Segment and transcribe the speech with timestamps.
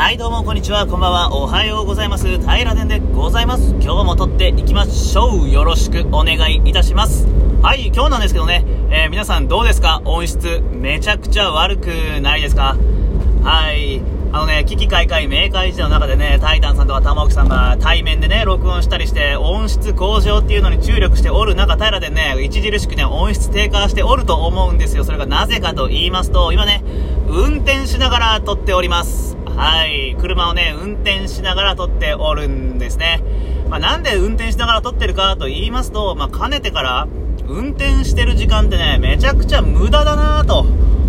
[0.00, 2.26] はい、どうも、こんにちは、こんばんは、おはようございます。
[2.26, 3.74] 平田でございます。
[3.82, 5.50] 今日も撮っていきましょう。
[5.50, 7.28] よろしくお願いいたします。
[7.60, 10.00] はい、今日なんですけどね、えー皆さんどうですか？
[10.06, 11.88] 音質、めちゃくちゃ悪く
[12.22, 12.78] ないですか？
[13.44, 14.00] はい。
[14.32, 25.04] あのね、危機開会明快時代の中でね、タイタンさんとか玉置さんが対面でね、録音したりして、音質向上っていうのに注力しておる中、平でね、著しくね、音質低下しておると思うんですよ。
[25.04, 26.82] それがなぜかと言いますと、今ね、
[27.28, 29.29] 運転しながら撮っております。
[29.60, 30.16] はい。
[30.18, 33.22] 車をね、運転しながら撮っておるんですね。
[33.68, 37.06] まあ、なんで運転しながら撮ってるかと言いますと、まあ、かねてから、
[37.46, 40.60] 運転してる時間ってね、めちゃくちゃ無駄だなぁと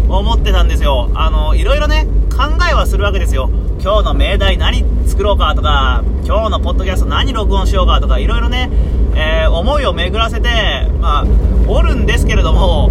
[0.10, 1.10] 思ってたんですよ。
[1.16, 3.50] あの、いろいろね、考えはするわけですよ。
[3.82, 8.70] 今日の命題何作ろうかとか、今日のポッドキャスト何録音しようかとか、いろいろね、
[9.16, 10.50] えー思いを巡らせて、
[11.00, 11.26] まあ、
[11.70, 12.90] おるんですけれども、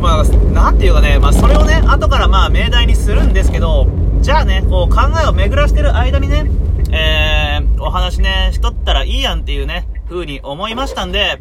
[0.00, 3.86] まあ、なんていうかね、まあ、それをね、後からまあ、命題にするんですけど、
[4.20, 6.44] じゃあね、こう、考えを巡らしてる間にね、
[6.90, 11.40] えー、お話ね、しとったらいいやんっていうね、風に思いましたんで、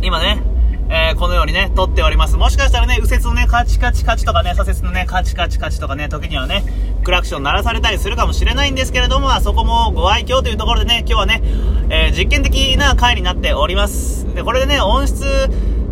[0.00, 0.42] 今ね、
[0.88, 2.36] えー、このようにね、撮っております。
[2.36, 6.64] もしかしたらね、右折のね、カチカチカチとかね、左折のね、カチカチカチとかね、時にはね、
[7.02, 11.42] クラクション鳴らされたりするかもしれないんですけれども、まあそこもご愛嬌というところでね、今日はね、
[11.88, 14.26] えー実験的な回になっております。
[14.34, 15.24] で、これでね、音質、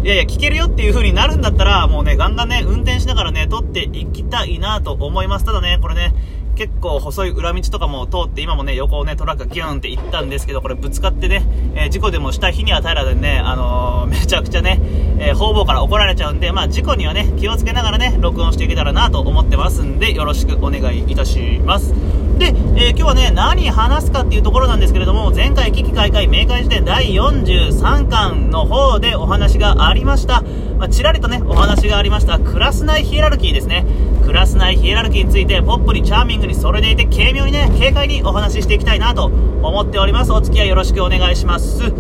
[0.03, 5.45] いやいや、聞けるよっていう風になるんだったら、もうね、ガンガンね、運転しながらね、撮っていきたいなと思います。
[5.45, 6.15] ただね、これね、
[6.61, 11.43] 結構細い裏道とかも通って今もね横をねトラックがギューンって行ったんですけどこれぶつかってね、
[11.75, 14.79] えー事故でもした日には平らでね、あのー めちゃくちゃね、
[15.19, 21.95] えー方々から怒られちゃうんでまあ事故にはね気をつけながらね録音していけたらなと思ってますんでよろしくお願いいたします。
[22.39, 30.45] で、えー今日はね何話すかっていうところなんですけれども前回危機開会明快辞典第43巻の方でお話がありました。
[30.81, 33.85] まあ、ちらりとねお話がありましたクラス内ヒエラルキーですね。
[34.25, 40.33] クラス内ヒエラルキーについてポップにチャーミングにそれでいて軽妙にね軽快にお話ししていきたいなと思っております。
[40.33, 41.93] お付き合いよろしくお願いします。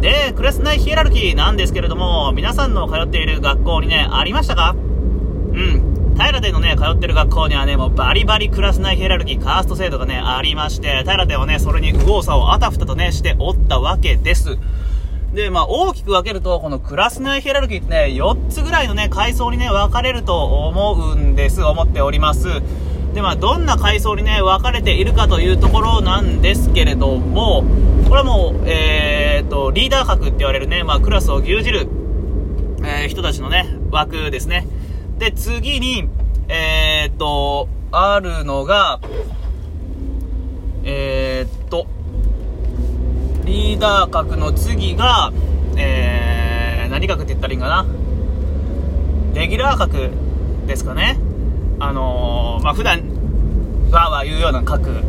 [0.00, 4.76] でクラス内ヒエラルキーなんですけれども皆さんの通っている学校にねありましたか？
[4.76, 4.78] う
[5.52, 6.14] ん。
[6.16, 14.56] 平でのね通ってる学校にはねもうバリバリクラス内ヒエラルキーカースト制度がねありまして平ではねそれに右往左往あたふたとねしておったわけです。
[15.34, 22.48] で、まあ、大きく分けると、このクラス内ヒエラルキーってね、4つぐらいのね、階層にね、分かれると思うんです、思っております。
[23.14, 27.64] で、まあ、どんな階層にね、分かれているかというところなんですけれども、
[28.08, 31.88] これはもう、えーっと、リーダー格って言われるね、まあ、クラスを牛耳る、
[32.82, 34.66] えー人たちのね、枠ですね。
[35.18, 36.08] で、次に、
[36.48, 39.00] えーっと、あるのが、
[40.82, 41.19] えー、
[43.50, 45.32] リーダー格の次が、
[45.76, 47.84] えー、何格って言ったらいいんかな？
[49.34, 50.10] レギュラー格
[50.68, 51.18] ですかね。
[51.80, 53.00] あのー、まあ、普段、
[53.90, 55.02] わーわー言うような格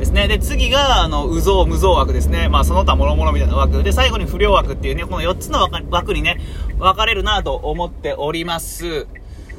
[0.00, 0.26] ですね。
[0.26, 2.48] で、次が、あの、うぞう無造枠ですね。
[2.48, 3.84] まあ、その他諸々みたいな枠。
[3.84, 6.40] で、最後に不良枠っていうね、この4つの枠にね、
[6.78, 9.06] 分かれるなと思っております。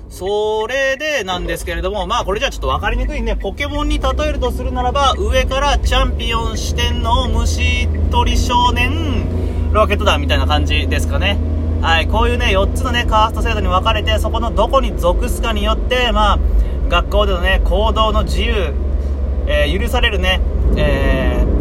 [0.09, 11.37] それでなんですけれども、まあこれじゃちょっと分かりにくいんで、ポケモンに例えるとするならば、上からチャンピオン四天王虫取り少年、ロケット団みたいな感じですかね。
[11.81, 16.39] はい、こういうね、4つのね、カースト制度に分かれて、そこのどこに属すかによって、まあ、
[16.87, 18.73] 学校でのね、行動の自由、
[19.47, 20.39] えー許されるね、
[20.77, 21.55] えー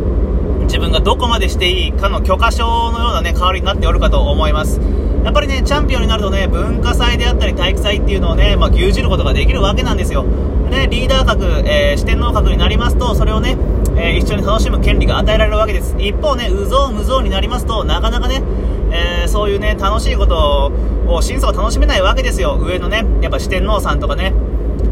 [0.65, 4.81] 自分がどこまでしていいかの許可証のようなね、代わりになっておるかと思います。
[5.25, 10.25] やっぱりね、チャンピオンになるとね、文化祭であったり体育祭っていうのをね、まあ、牛耳ることができるわけなんですよ。
[10.71, 13.57] ね、リーダー格、えー四天王格になりますと、それをね、
[13.97, 15.97] えー一緒に楽しむ権利が与えられるわけです。
[15.99, 18.43] 一方ね、うぞうむぞうになりますと、なかなかね、
[18.91, 20.73] えーそういうね、楽しいこと
[21.07, 22.59] を、真相を楽しめないわけですよ。
[22.61, 24.35] 上のね、やっぱ四天王さんとかね、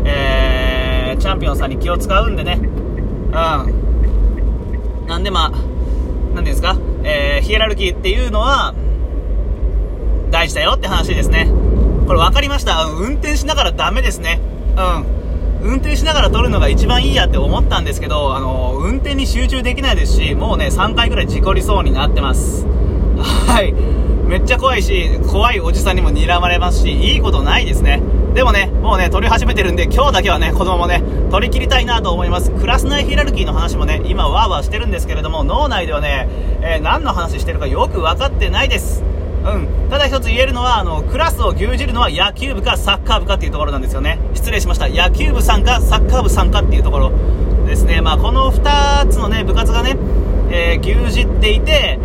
[0.04, 3.32] えーチャンピオンさんに気を使うんでね、うん。
[5.06, 5.66] なんでまあ、なんて
[6.37, 8.72] いうんですか、えーヒエラルキーっていうのは、
[10.32, 11.47] 大事だよって話ですね。
[12.06, 12.87] これ分かりました。
[12.87, 14.41] 運転しながらダメですね。
[14.76, 15.22] うん。
[15.62, 22.67] 運転しながら撮るのが一番いいやって思ったんですけど、あの運転に集中できないですし、もうね、3回ぐらい事故りそうになってます。
[23.46, 23.73] はい。
[24.26, 28.02] めっちゃ怖いし、怖いおじさんにも睨まれますし、いいことないですね。
[28.34, 32.50] でもね、もうね、撮り始めてるんで、今日だけはね、このままね、撮り切りたいなと思います。
[32.50, 36.29] クラス内ヒラルキーの話もね、今ワーワーしてるんですけれども、脳内ではね、
[36.62, 39.05] えー何の話してるかよく分かってないです。
[39.44, 39.91] うん。
[39.91, 44.19] ただ一つ言えるのは、あの、クラスを牛耳るのは野球部かサッカー部かっていうところなんですよね。
[44.35, 44.89] 失礼しました。
[44.89, 47.12] 野球部さんかサッカー部さんかっていうところ
[47.67, 48.00] ですね。
[48.00, 49.97] まあ、この2つのね、部活がね、
[50.50, 51.99] えー牛耳っていて、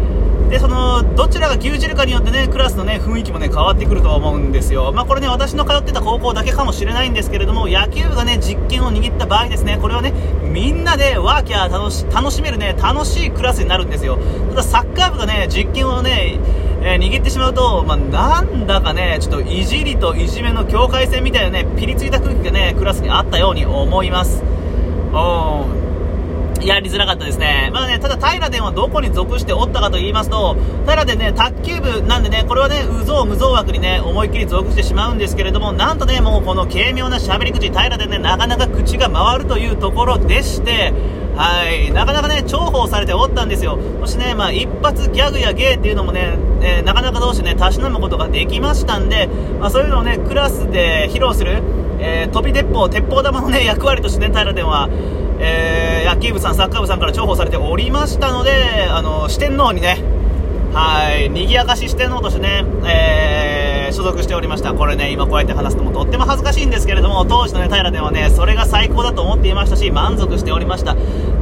[0.50, 4.94] で、その、どちらが牛耳るかによってね、クラスのね、雰囲気もね、変わってくると思うんですよ。
[4.94, 10.14] まあ、これね、私の通ってた高校だけかもしれないんですけれども、野球部がね、実験を握った場合ですね、これはね、
[10.44, 14.18] みんなでワーキャー楽し、楽しめるね、楽しいクラスになるんですよ。
[14.52, 16.40] ただ、サッカー部がね、実験をね、
[16.82, 24.44] えー、握ってしまうと、まあ、なんだかね、ちょっといじりといじめの境界線みたいなね、ピリついた空気がね、クラスにあったように思います。
[25.12, 25.88] うん。
[26.62, 27.70] やりづらかったですね。
[27.74, 40.94] まあね、ただ平殿はどこに属しておったかと言いますと、平殿ね、卓球部なんでね、これはね、うぞう無造枠にね、思いっきり属してしまうんですけれども、なんとね、もうこの軽妙な喋り口、平殿ね、なかなか口が回るというところでして、
[41.38, 43.78] はい、なかなかね、重宝されておったんですよ。
[44.02, 49.30] そしてね、まあ、一発ギャグや芸っていうのもね、えー、なかなかどうしてね、たしなむことができましたんで、
[49.60, 51.62] まあ、そういうのをね、クラスで披露する、
[52.00, 54.90] えー、飛び鉄砲、鉄砲玉のね、役割としてね、平殿は、
[55.40, 60.04] えー、野球部さん、サッカー部さんから重宝されておりましたので、あの、四天王にね、
[60.74, 62.66] はい、賑やかし四天王としてね、
[63.88, 64.74] えー、所属しておりました。
[64.74, 70.96] これね、今こうやって話すのもとっても恥ずかしいんですけれども、当時のね、平ではね、それが最高だと思っていましたし、満足しておりました。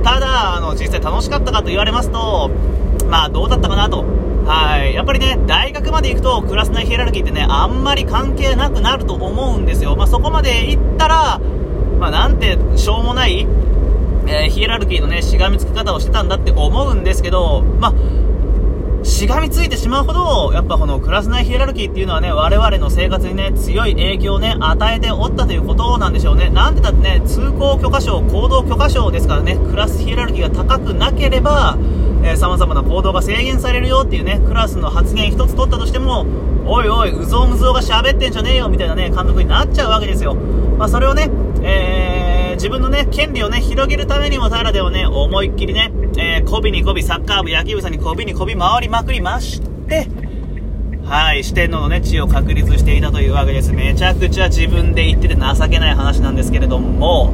[0.03, 2.51] ただ、あの、実際楽しかったかと言われますと、
[3.09, 4.05] まあ、どうだったかなと。
[4.45, 4.93] はい。
[4.93, 9.95] やっぱりね、大学まで行くと、クラス内ヒエラルキーってね、あんまり関係なくなると思うんですよ。
[9.95, 11.41] まあ、そこまで行ったら、
[11.99, 13.47] まあ、なんて、しょうもない、
[14.27, 17.93] えー、ヒエラルキーのね、しがみつき方をしてたんだって思うんですけど、まあ、
[19.05, 26.49] しがみついてしまうほど、やっぱこのクラス内ヒエラルキーっていうのはね、我々の生活にね、強い影響をね、与えておったということなんでしょうね。
[26.49, 31.77] なんでだってね、通行許可証、行動許可証ですからね、クラスヒエラルキーが高くなければ、
[32.23, 36.25] えー、様々な行動が制限されるよっていうね、クラスの発言一つ取ったとしても、
[36.65, 40.33] おいおい、うぞうむぞうが喋ってんじゃねえよみたいなね、監督になっちゃうわけですよ。
[40.33, 41.29] まあ、それをね、
[42.65, 50.07] 自分のね、権利をね、広げるためにも平ではね、思いっきりね、えー、こびにこび、サッカー部、野球部さんにこびにこび回りまくりまして、
[51.03, 53.71] はい、四天王のね、地位を確立していたというわけです。
[53.71, 57.31] めちゃくちゃ自分で言ってて情けない話なんですけれども、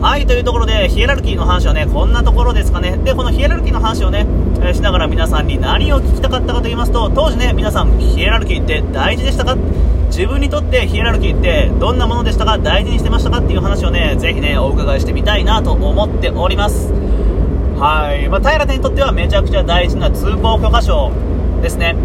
[0.00, 2.96] はい、というところで、ヒエラルキーの話はね、こんなところですかね。
[2.98, 4.26] で、このヒエラルキーの話をね、
[4.60, 9.56] えー、しながら皆さんに何を聞きたかったかと言いますと、当時ね、皆さん、ヒエラルキーって大事でしたか？
[10.08, 12.58] 自分にとってヒエラルキーってどんなものでしたか？
[12.58, 16.92] 大事にしてましたかっていう話をね、ぜひね、お伺いしてみたいなと思っております。
[17.78, 18.28] はい。
[18.28, 21.10] まあ、平手にとってはめちゃくちゃ大事な通行許可証
[21.62, 21.96] ですね。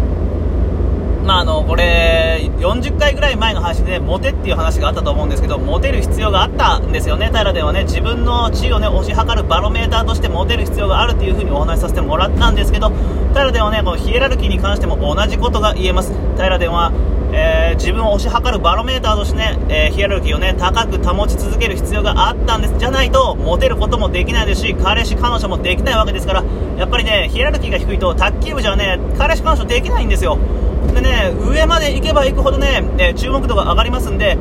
[1.24, 12.92] まあ、あの、これ、40回ぐらい前の話で、モテっていう話があったと思うんですけど、モテる必要があったんですよね、平ではね、自分の地位をね、推し量るバロメーターとしてモテる必要があるっていう風にお話しさせてもらったんですけど、
[13.34, 16.12] 平ではね、このヒエラルキーに関しても同じことが言えます。
[16.36, 16.90] 平では、
[17.32, 22.74] えー、自分を推し量るバロメーターとしてね、えー、ヒエラルキーをね、高く保ち続ける必要があったんです。
[22.78, 26.44] じゃないと、モテることもできないですし、彼氏、彼女もできないわけですから、
[26.76, 30.36] やっぱりね、ヒエラルキーが低いと、卓球部じゃね、彼氏、彼女できないんですよ。
[30.94, 34.36] でね、上まで行けば行くほどね、え注目度が上がりますんで、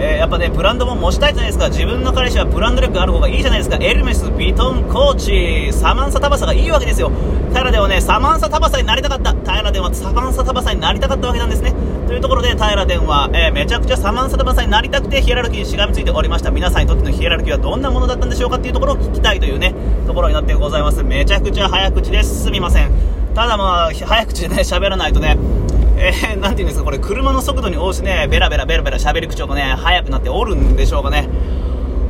[0.00, 1.68] えー、やっぱね、ブランドも持ちたいじゃないですか。
[1.70, 3.78] 自分の彼氏はブランド力ある方がいいじゃないですか。
[3.80, 7.10] エルメス、ビトン、コーチ、サマンサタバサがいいわけですよ。
[7.52, 9.32] 平ではね、サマンサタバサになりたかった。
[9.32, 11.74] 平ではサマンサタバサになりたかったわけなんですね。
[12.06, 16.52] というところで、平殿は、えー、めちゃくちゃサマンサタバサになりたくてヒエラルキーにしがみついておりました。
[16.52, 19.74] 皆さんにとってのヒエラルキーはどんなものだったんでしょうかっていうところを聞きたいというね、
[20.06, 21.02] ところになってございます。
[21.02, 22.44] めちゃくちゃ早口です。
[22.44, 23.17] すみません。
[23.38, 25.38] ただまあ、早口でね、喋らないとね、
[25.96, 31.28] えー、なんていうんですか、これ、車の速度に応じてね、ベラベラベラベラ喋り口調がね、速くなっておるんでしょうかね。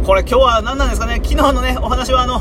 [0.06, 2.40] これ、今日は何なんですかね、昨日のね、お話はあの、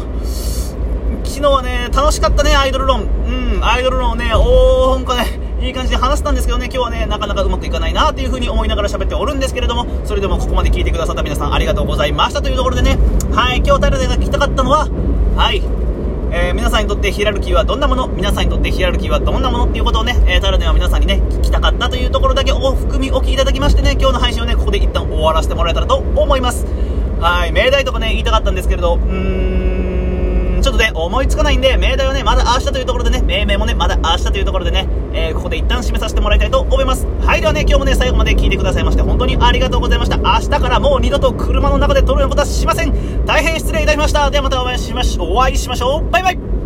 [1.25, 3.01] 昨日はね、楽しかったね、アイドル論。
[3.01, 12.97] うん、アイドル論をね、おーんかね、いい感じで話したんですけどね、今日はね、なかなかうまくいかないなという風に思いながら喋っておるんですけれども、それでもここまで聞いてくださった皆さんありがとうございましたというところでね、
[13.33, 14.87] はい、今日タルデが聞きたかったのは、
[15.35, 15.61] はい、
[16.29, 18.07] えー、皆さんにとってヒラルキーはどんなもの？
[18.09, 19.65] 皆さんにとってヒラルキーはどんなもの？
[19.65, 26.65] っていうことをね、えー、タラでは皆さんにね、聞きたかったというところだけお含みお聞きいただきましてね、今日の配信をね、ここで一旦終わらせてもらえたらと思います。
[27.19, 29.36] はい、命題とかね、言いたかったんですけれど、うーん、
[30.67, 37.07] ちょっとね、思いつかないんで、命題はね、まだ明日というところでね、命名もね、まだ明日というところでね、えー、ここで一旦締めさせてもらいたいと思います。
[37.21, 40.17] はい、ではね、今日もね、最後まで聞いてくださいまして、本当にありがとうございました。
[40.17, 43.25] 明日からもう二度と車の中で撮るようなことはしません。
[43.25, 44.29] 大変失礼いたしました。
[44.29, 45.35] ではまたお会いしましょう。
[45.35, 46.11] お会いしましょう。
[46.11, 46.56] バイバイ